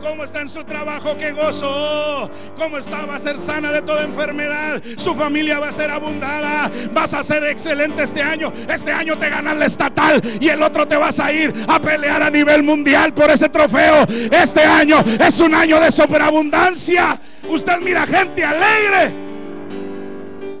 [0.00, 1.16] ¿Cómo está en su trabajo?
[1.16, 2.30] ¡Qué gozo!
[2.56, 3.04] ¿Cómo está?
[3.04, 4.80] Va a ser sana de toda enfermedad.
[4.96, 6.70] Su familia va a ser abundada.
[6.92, 8.52] Vas a ser excelente este año.
[8.68, 12.22] Este año te ganas la estatal y el otro te vas a ir a pelear
[12.22, 14.06] a nivel mundial por ese trofeo.
[14.30, 17.20] Este año es un año de superabundancia.
[17.48, 19.27] Usted mira gente alegre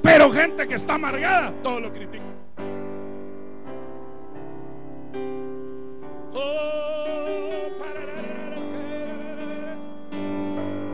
[0.08, 2.24] pero gente que está amargada, todo lo critica.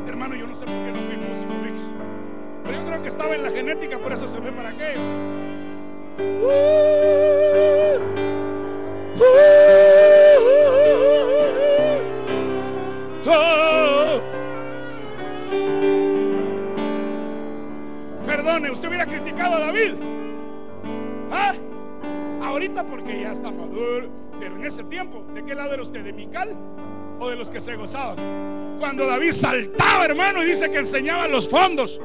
[0.09, 1.91] Hermano, yo no sé por qué no fui músico, Mix.
[2.65, 5.09] Pero yo creo que estaba en la genética, por eso se fue para aquellos.
[6.43, 6.95] Oh.
[18.45, 19.95] Perdone, usted hubiera criticado a David.
[21.33, 21.55] ¿Ah?
[22.43, 24.11] Ahorita porque ya está maduro.
[24.39, 26.05] Pero en ese tiempo, ¿de qué lado era usted?
[26.05, 26.55] ¿De Mical
[27.21, 28.77] o de los que se gozaban?
[28.79, 31.99] Cuando David saltaba, hermano, y dice que enseñaba los fondos.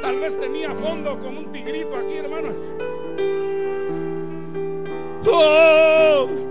[0.00, 2.50] Tal vez tenía fondo con un tigrito aquí, hermano.
[5.28, 6.45] Oh.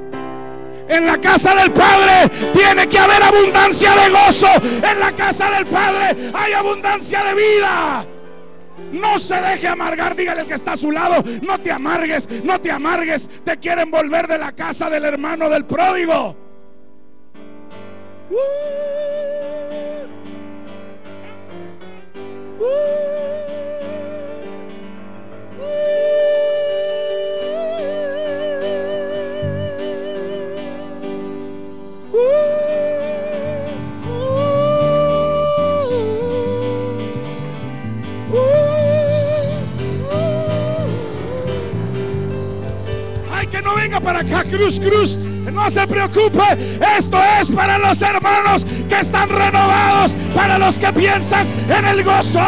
[0.87, 4.47] En la casa del Padre tiene que haber abundancia de gozo.
[4.63, 8.05] En la casa del Padre hay abundancia de vida.
[8.91, 12.59] No se deje amargar, dígale al que está a su lado, no te amargues, no
[12.59, 13.29] te amargues.
[13.43, 16.35] Te quieren volver de la casa del hermano del pródigo.
[18.29, 18.95] Uh.
[22.57, 23.04] Ay,
[44.05, 45.17] para acá, cruz, cruz.
[45.17, 51.47] No se preocupe, esto es para los hermanos que están renovados, para los que piensan
[51.67, 52.39] en el gozo.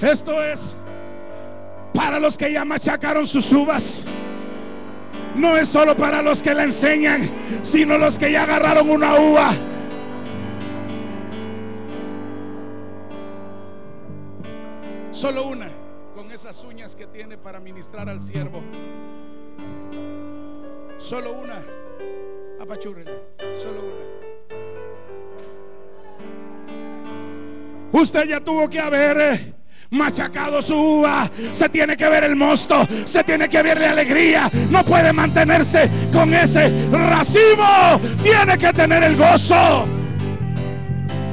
[0.00, 0.74] Esto es
[1.92, 4.04] para los que ya machacaron sus uvas.
[5.34, 7.30] No es solo para los que la enseñan,
[7.62, 9.52] sino los que ya agarraron una uva.
[15.16, 15.70] Solo una,
[16.14, 18.62] con esas uñas que tiene para ministrar al siervo.
[20.98, 21.64] Solo una.
[22.60, 23.12] Apachúrrela.
[23.56, 23.94] Solo una.
[27.98, 29.54] Usted ya tuvo que haber eh,
[29.88, 31.30] machacado su uva.
[31.50, 32.86] Se tiene que ver el mosto.
[33.06, 34.50] Se tiene que ver la alegría.
[34.68, 37.98] No puede mantenerse con ese racimo.
[38.22, 39.86] Tiene que tener el gozo.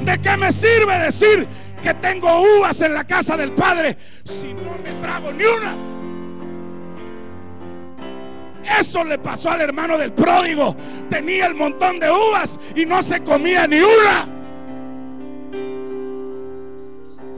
[0.05, 4.71] ¿De qué me sirve decir que tengo uvas en la casa del Padre si no
[4.81, 5.75] me trago ni una?
[8.79, 10.75] Eso le pasó al hermano del pródigo.
[11.09, 14.29] Tenía el montón de uvas y no se comía ni una.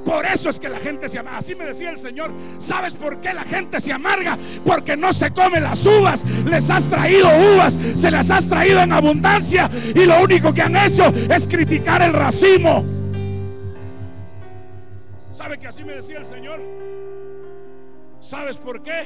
[0.06, 1.40] Por eso es que la gente se amarga.
[1.40, 2.32] Así me decía el Señor.
[2.60, 4.38] ¿Sabes por qué la gente se amarga?
[4.64, 6.24] Porque no se come las uvas.
[6.46, 7.80] Les has traído uvas.
[7.96, 9.70] Se las has traído en abundancia.
[9.96, 12.95] Y lo único que han hecho es criticar el racimo.
[15.36, 16.62] ¿Sabe que así me decía el Señor?
[18.22, 19.04] ¿Sabes por qué?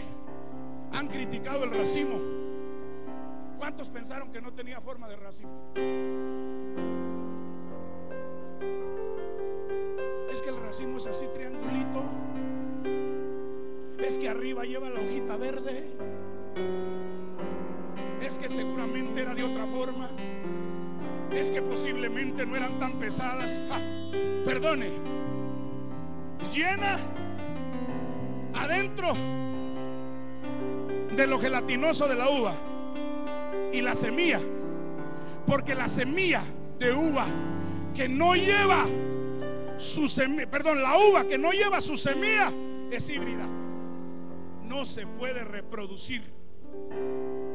[0.92, 2.20] Han criticado el racimo.
[3.58, 5.74] ¿Cuántos pensaron que no tenía forma de racimo?
[10.32, 12.04] Es que el racimo es así triangulito.
[13.98, 15.84] Es que arriba lleva la hojita verde.
[18.22, 20.12] Es que seguramente era de otra forma.
[21.32, 23.60] Es que posiblemente no eran tan pesadas.
[23.72, 23.82] Ah,
[24.46, 25.29] perdone.
[26.54, 26.98] Llena
[28.56, 29.14] adentro
[31.16, 32.56] de lo gelatinoso de la uva
[33.72, 34.40] y la semilla.
[35.46, 36.44] Porque la semilla
[36.78, 37.26] de uva
[37.96, 38.86] que no lleva
[39.78, 42.52] su semilla, perdón, la uva que no lleva su semilla
[42.92, 43.46] es híbrida.
[44.64, 46.24] No se puede reproducir.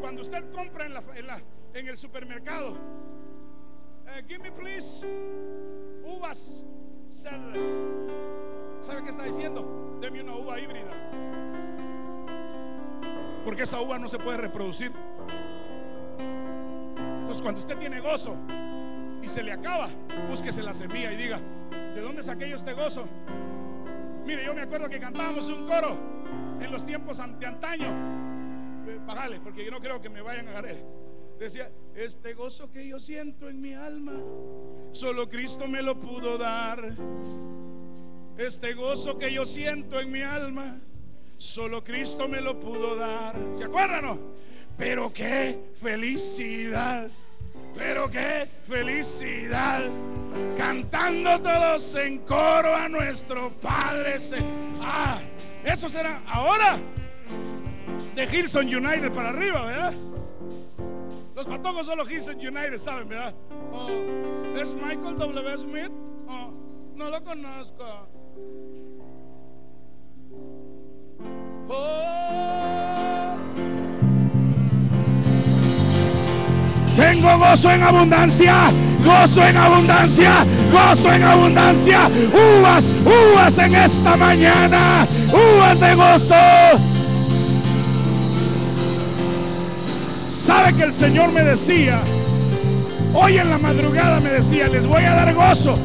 [0.00, 1.26] Cuando usted compra en, la, en,
[1.74, 5.06] en el supermercado, uh, give me please
[6.04, 6.64] uvas
[7.08, 7.62] seedless.
[8.84, 9.96] ¿Sabe qué está diciendo?
[9.98, 10.92] Deme una uva híbrida.
[13.42, 14.92] Porque esa uva no se puede reproducir.
[16.18, 18.36] Entonces cuando usted tiene gozo
[19.22, 19.88] y se le acaba,
[20.28, 21.40] búsquese la semilla y diga,
[21.94, 23.08] ¿de dónde saqué yo este gozo?
[24.26, 25.96] Mire, yo me acuerdo que cantábamos un coro
[26.60, 27.88] en los tiempos de antaño.
[29.06, 30.76] Bájale, porque yo no creo que me vayan a agarrar.
[31.38, 34.12] Decía, este gozo que yo siento en mi alma,
[34.92, 36.94] solo Cristo me lo pudo dar.
[38.36, 40.80] Este gozo que yo siento en mi alma,
[41.38, 43.36] solo Cristo me lo pudo dar.
[43.52, 44.18] ¿Se acuerdan?
[44.76, 47.08] Pero qué felicidad.
[47.76, 49.82] Pero qué felicidad.
[50.56, 54.16] Cantando todos en coro a nuestro Padre.
[54.80, 55.20] Ah,
[55.64, 56.78] eso será ahora
[58.16, 59.94] de Hilson United para arriba, ¿verdad?
[61.36, 63.34] Los patongos solo Hilson United saben, ¿verdad?
[63.72, 63.88] Oh,
[64.56, 65.58] es Michael W.
[65.58, 65.92] Smith.
[66.28, 66.52] Oh,
[66.94, 68.08] No lo conozco.
[71.68, 72.04] Oh.
[76.96, 78.72] Tengo gozo en abundancia,
[79.04, 82.08] gozo en abundancia, gozo en abundancia.
[82.32, 86.34] Uvas, uvas en esta mañana, uvas de gozo.
[90.28, 92.00] Sabe que el Señor me decía,
[93.12, 95.76] hoy en la madrugada me decía, les voy a dar gozo.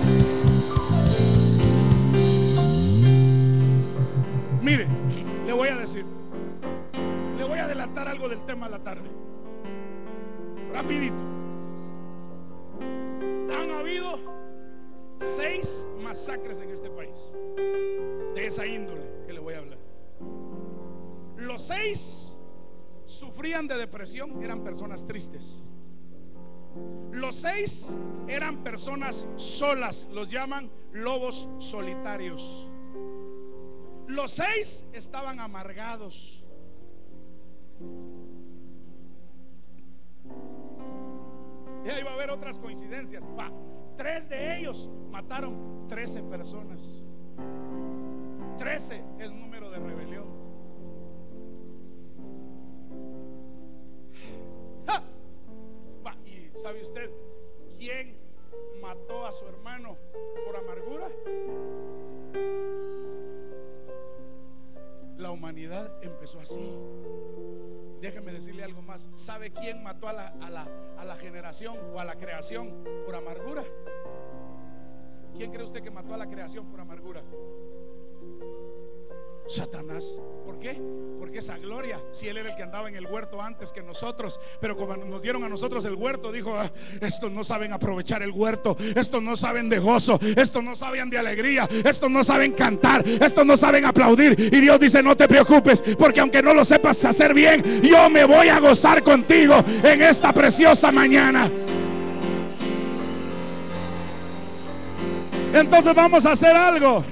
[8.27, 9.09] Del tema a la tarde.
[10.73, 11.15] Rapidito.
[12.81, 14.19] Han habido
[15.19, 17.33] seis masacres en este país
[18.35, 19.79] de esa índole que le voy a hablar.
[21.37, 22.37] Los seis
[23.05, 25.67] sufrían de depresión, eran personas tristes.
[27.11, 32.67] Los seis eran personas solas, los llaman lobos solitarios.
[34.07, 36.38] Los seis estaban amargados.
[41.85, 43.27] Y ahí va a haber otras coincidencias.
[43.37, 43.51] Va,
[43.97, 47.03] tres de ellos mataron 13 personas.
[48.57, 50.27] 13 es número de rebelión.
[56.05, 57.09] Va, ¿y sabe usted
[57.77, 58.17] quién
[58.81, 59.97] mató a su hermano
[60.45, 61.09] por amargura?
[65.17, 66.59] La humanidad empezó así.
[68.01, 69.09] Déjeme decirle algo más.
[69.15, 73.15] ¿Sabe quién mató a la, a la, a la generación o a la creación por
[73.15, 73.63] amargura?
[75.35, 77.23] ¿Quién cree usted que mató a la creación por amargura?
[79.49, 80.21] Satanás.
[80.45, 80.79] ¿Por qué?
[81.17, 84.39] Porque esa gloria, si él era el que andaba en el huerto antes que nosotros,
[84.61, 88.31] pero como nos dieron a nosotros el huerto, dijo, "Ah, estos no saben aprovechar el
[88.31, 93.07] huerto, estos no saben de gozo, estos no saben de alegría, estos no saben cantar,
[93.07, 94.39] estos no saben aplaudir.
[94.39, 98.25] Y Dios dice, no te preocupes, porque aunque no lo sepas hacer bien, yo me
[98.25, 101.49] voy a gozar contigo en esta preciosa mañana.
[105.53, 107.03] Entonces vamos a hacer algo.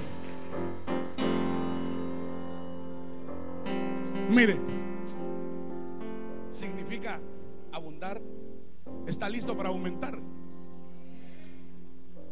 [9.18, 10.16] ¿Está listo para aumentar?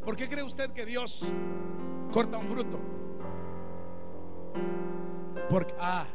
[0.03, 1.25] ¿Por qué cree usted que Dios
[2.11, 2.79] corta un fruto?
[5.49, 6.05] Porque, ah,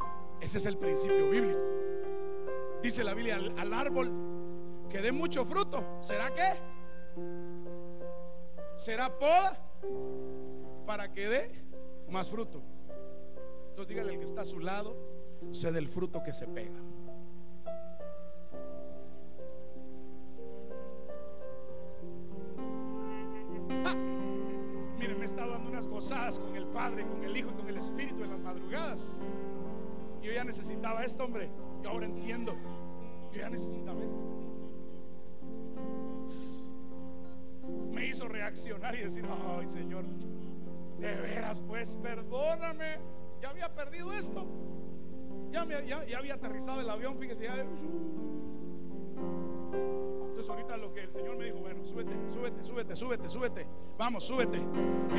[0.40, 1.58] ese es el principio bíblico.
[2.80, 4.12] Dice la Biblia, al, árbol
[4.88, 6.52] que dé mucho fruto, ¿será qué?
[8.76, 9.58] ¿Será poda
[10.86, 11.64] para que dé
[12.08, 12.62] más fruto?
[13.70, 14.96] Entonces dígale al que está a su lado,
[15.50, 16.78] sé del fruto que se pega.
[26.10, 29.14] Con el Padre, con el Hijo y con el Espíritu en las madrugadas.
[30.20, 31.48] Yo ya necesitaba esto, hombre.
[31.84, 32.52] Yo ahora entiendo.
[33.32, 34.18] Yo ya necesitaba esto.
[37.92, 39.24] Me hizo reaccionar y decir,
[39.58, 40.04] ay Señor,
[40.98, 42.98] de veras, pues perdóname.
[43.40, 44.46] Ya había perdido esto.
[45.52, 47.44] Ya, había aterrizado el avión, fíjese.
[47.44, 47.64] ya-
[50.50, 53.66] ahorita lo que el Señor me dijo, bueno, súbete, súbete, súbete, súbete, súbete.
[53.98, 54.58] Vamos, súbete.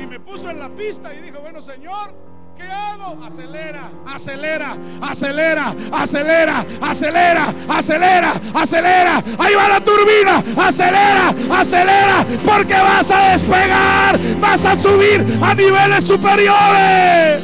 [0.00, 2.14] Y me puso en la pista y dijo, bueno, Señor,
[2.56, 3.24] ¿qué hago?
[3.24, 9.24] Acelera, acelera, acelera, acelera, acelera, acelera, acelera.
[9.38, 16.04] Ahí va la turbina, acelera, acelera, porque vas a despegar, vas a subir a niveles
[16.04, 17.42] superiores.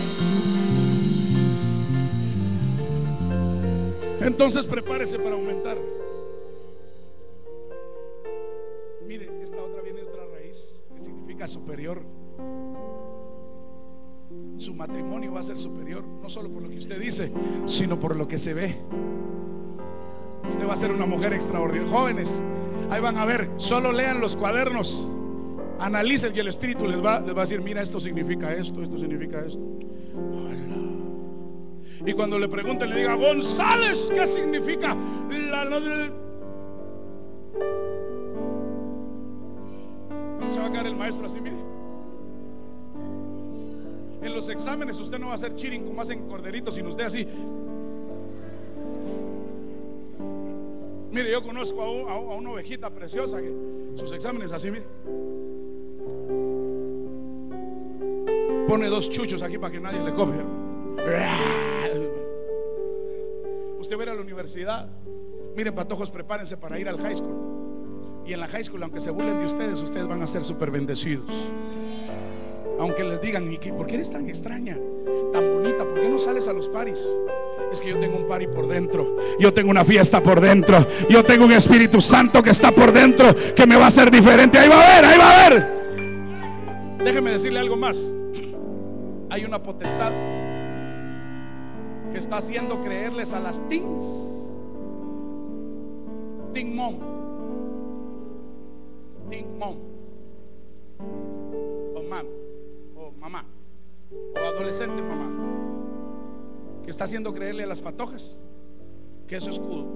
[4.20, 5.79] Entonces prepárese para aumentar.
[9.09, 12.02] Mire, esta otra viene de otra raíz que significa superior.
[14.59, 17.32] Su matrimonio va a ser superior, no solo por lo que usted dice,
[17.64, 18.76] sino por lo que se ve.
[20.48, 21.90] Usted va a ser una mujer extraordinaria.
[21.90, 22.42] Jóvenes,
[22.90, 25.09] ahí van a ver, solo lean los cuadernos,
[25.78, 28.98] analicen y el Espíritu les va, les va a decir, mira, esto significa esto, esto
[28.98, 29.61] significa esto.
[32.04, 34.94] Y cuando le pregunten, le diga, González, ¿qué significa?
[35.50, 36.28] La-
[40.87, 41.57] El maestro así, mire.
[44.22, 47.26] En los exámenes usted no va a hacer cheating como hacen corderitos, sino usted así.
[51.11, 53.53] Mire, yo conozco a, a una ovejita preciosa que
[53.97, 54.85] sus exámenes así, mire.
[58.68, 60.43] Pone dos chuchos aquí para que nadie le copie.
[63.81, 64.89] Usted va a ir a la universidad.
[65.57, 67.47] Miren, patojos, prepárense para ir al high school.
[68.29, 70.70] Y en la high school, aunque se burlen de ustedes, ustedes van a ser súper
[70.70, 71.24] bendecidos.
[72.79, 74.76] Aunque les digan, ¿y qué- ¿por qué eres tan extraña?
[75.33, 77.09] Tan bonita, ¿por qué no sales a los paris?
[77.72, 79.16] Es que yo tengo un party por dentro.
[79.41, 80.87] Yo tengo una fiesta por dentro.
[81.09, 84.59] Yo tengo un Espíritu Santo que está por dentro, que me va a hacer diferente.
[84.59, 85.79] Ahí va a ver, ahí va a ver.
[87.05, 88.12] Déjeme decirle algo más.
[89.31, 90.12] Hay una potestad
[92.12, 94.05] que está haciendo creerles a las teens.
[96.53, 96.74] Teen
[99.59, 99.76] mom.
[101.95, 102.26] O mam.
[102.97, 103.45] O mamá.
[104.11, 105.29] O adolescente mamá.
[106.83, 108.41] Que está haciendo creerle a las patojas
[109.29, 109.87] que eso es cool.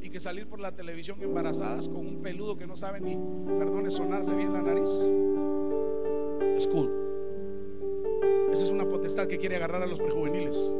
[0.00, 3.16] Y que salir por la televisión embarazadas con un peludo que no sabe ni,
[3.58, 4.90] perdone, sonarse bien la nariz.
[6.56, 6.90] Es cool.
[8.52, 10.72] Esa es una potestad que quiere agarrar a los prejuveniles.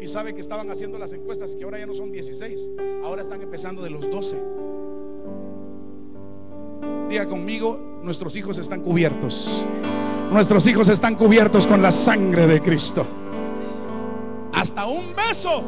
[0.00, 2.70] Y sabe que estaban haciendo las encuestas que ahora ya no son 16,
[3.02, 4.36] ahora están empezando de los 12.
[7.14, 9.64] Conmigo, nuestros hijos están cubiertos.
[10.32, 13.06] Nuestros hijos están cubiertos con la sangre de Cristo.
[14.52, 15.62] Hasta un beso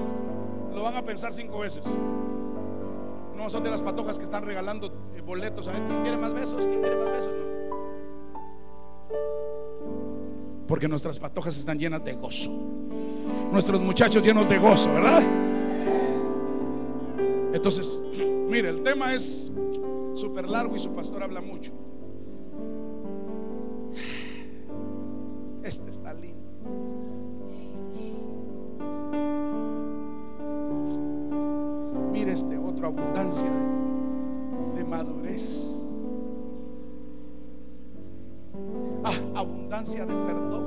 [0.74, 1.86] lo van a pensar cinco veces.
[3.36, 5.68] No son de las patojas que están regalando eh, boletos.
[5.68, 6.66] A ver, ¿quién quiere más besos?
[6.66, 7.32] ¿Quién quiere más besos?
[10.66, 12.50] Porque nuestras patojas están llenas de gozo.
[13.52, 15.22] Nuestros muchachos llenos de gozo, ¿verdad?
[17.52, 18.00] Entonces,
[18.48, 19.52] mire, el tema es
[20.16, 21.72] súper largo y su pastor habla mucho.
[25.62, 26.46] Este está lindo.
[32.12, 35.92] Mire este otro abundancia de, de madurez.
[39.04, 40.65] Ah, abundancia de perdón.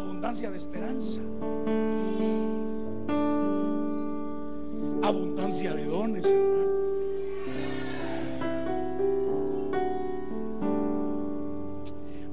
[0.00, 1.20] Abundancia de esperanza.
[5.02, 6.70] Abundancia de dones, hermano.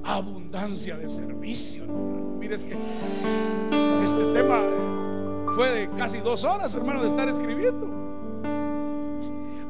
[0.02, 1.84] Abundancia de servicio.
[1.84, 2.38] hermano.
[2.40, 2.78] Mire, es que
[4.02, 4.62] este tema
[5.54, 7.86] fue de casi dos horas, hermano, de estar escribiendo.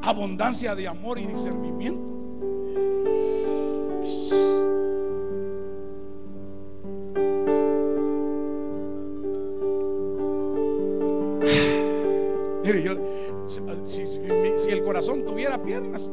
[0.02, 2.17] Abundancia de amor y discernimiento.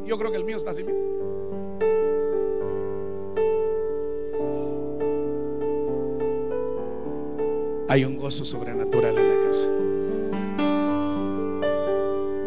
[0.06, 0.86] Yo creo que el mío está así.
[7.88, 9.70] Hay un gozo sobrenatural en la casa.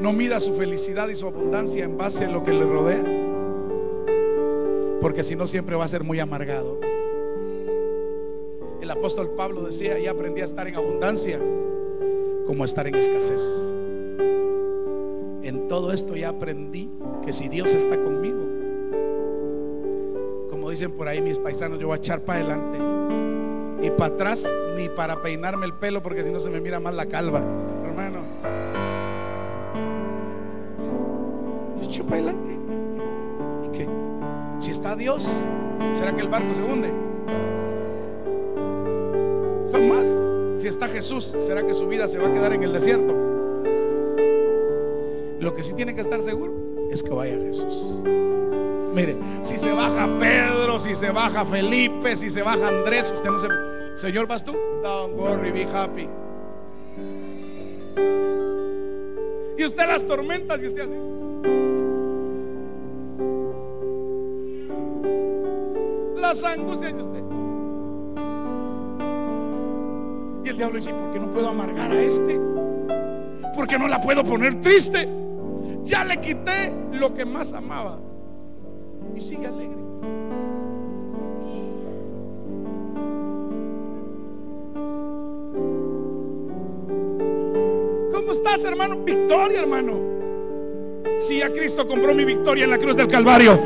[0.01, 3.05] No mida su felicidad y su abundancia en base a lo que le rodea,
[5.01, 6.79] porque si no siempre va a ser muy amargado.
[8.81, 11.41] El apóstol Pablo decía, ya aprendí a estar en abundancia
[12.47, 13.78] como a estar en escasez.
[15.49, 16.91] En todo esto ya aprendí
[17.25, 18.37] que si Dios está conmigo,
[20.51, 22.79] como dicen por ahí mis paisanos, yo voy a echar para adelante
[23.81, 24.47] y para atrás
[24.77, 27.39] ni para peinarme el pelo porque si no se me mira más la calva,
[27.83, 28.19] hermano.
[31.79, 32.59] Yo echo para adelante.
[33.69, 33.89] ¿Y qué?
[34.59, 35.27] Si está Dios,
[35.95, 36.93] ¿será que el barco se hunde?
[39.73, 40.25] Jamás.
[40.57, 43.28] Si está Jesús, ¿será que su vida se va a quedar en el desierto?
[45.41, 46.53] Lo que sí tiene que estar seguro
[46.91, 48.01] es que vaya Jesús.
[48.95, 53.39] Mire, si se baja Pedro, si se baja Felipe, si se baja Andrés, usted no
[53.39, 53.49] se.
[53.95, 54.57] Señor, ¿vas tú?
[54.83, 56.09] Don't worry, be happy.
[59.57, 60.95] Y usted las tormentas y usted así.
[66.21, 67.23] Las angustias y usted.
[70.45, 72.41] Y el diablo dice: ¿Por qué no puedo amargar a este?
[73.55, 75.09] ¿Por qué no la puedo poner triste?
[75.89, 77.99] Ya le quité lo que más amaba
[79.17, 79.79] y sigue alegre.
[88.13, 88.99] ¿Cómo estás, hermano?
[89.03, 89.95] Victoria, hermano.
[91.21, 93.59] Si ya Cristo compró mi victoria en la cruz del Calvario.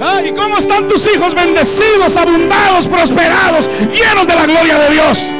[0.00, 5.30] Ay, ¿cómo están tus hijos bendecidos, abundados, prosperados, llenos de la gloria de Dios?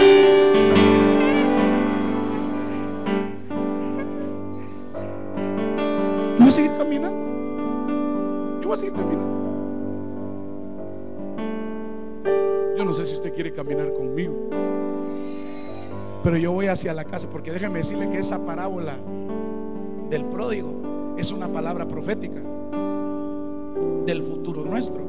[16.25, 18.97] Pero yo voy hacia la casa porque déjeme decirle que esa parábola
[20.09, 22.41] del pródigo es una palabra profética
[24.07, 25.05] del futuro nuestro.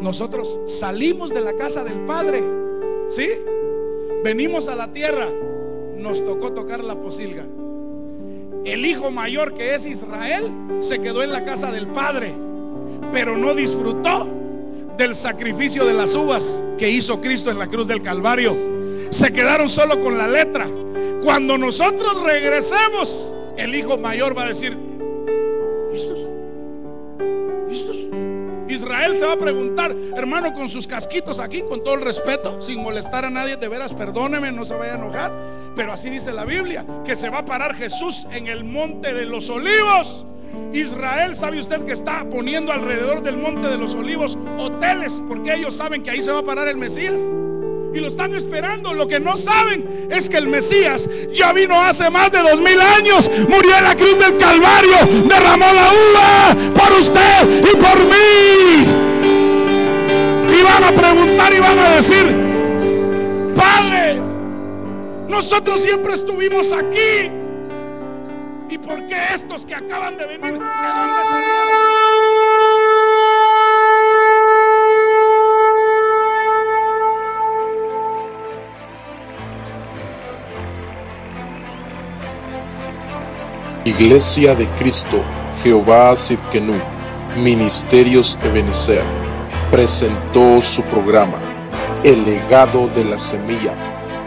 [0.00, 2.42] Nosotros salimos de la casa del Padre,
[3.08, 3.28] ¿sí?
[4.24, 5.28] venimos a la tierra,
[5.96, 7.44] nos tocó tocar la posilga.
[8.64, 12.32] El hijo mayor que es Israel se quedó en la casa del padre,
[13.12, 14.28] pero no disfrutó
[15.02, 18.56] del sacrificio de las uvas que hizo Cristo en la cruz del Calvario.
[19.10, 20.68] Se quedaron solo con la letra.
[21.24, 24.78] Cuando nosotros regresemos, el hijo mayor va a decir,
[25.92, 26.28] ¿listos?
[27.68, 27.98] ¿Listos?
[28.68, 32.80] Israel se va a preguntar, hermano, con sus casquitos aquí, con todo el respeto, sin
[32.80, 35.32] molestar a nadie, de veras, perdóneme, no se vaya a enojar.
[35.74, 39.26] Pero así dice la Biblia, que se va a parar Jesús en el monte de
[39.26, 40.26] los olivos.
[40.72, 45.22] Israel, ¿sabe usted que está poniendo alrededor del monte de los olivos hoteles?
[45.28, 47.20] Porque ellos saben que ahí se va a parar el Mesías
[47.94, 48.94] y lo están esperando.
[48.94, 52.80] Lo que no saben es que el Mesías ya vino hace más de dos mil
[52.80, 54.96] años, murió en la cruz del Calvario,
[55.28, 58.86] derramó la uva por usted y por mí.
[60.58, 62.34] Y van a preguntar y van a decir,
[63.54, 64.20] Padre,
[65.28, 67.41] nosotros siempre estuvimos aquí.
[68.72, 71.76] ¿Y por qué estos que acaban de venir, de dónde salieron?
[83.84, 85.22] Iglesia de Cristo,
[85.62, 86.72] Jehová Sidkenú,
[87.36, 89.04] Ministerios Ebenezer,
[89.70, 91.36] presentó su programa,
[92.04, 93.74] El legado de la semilla,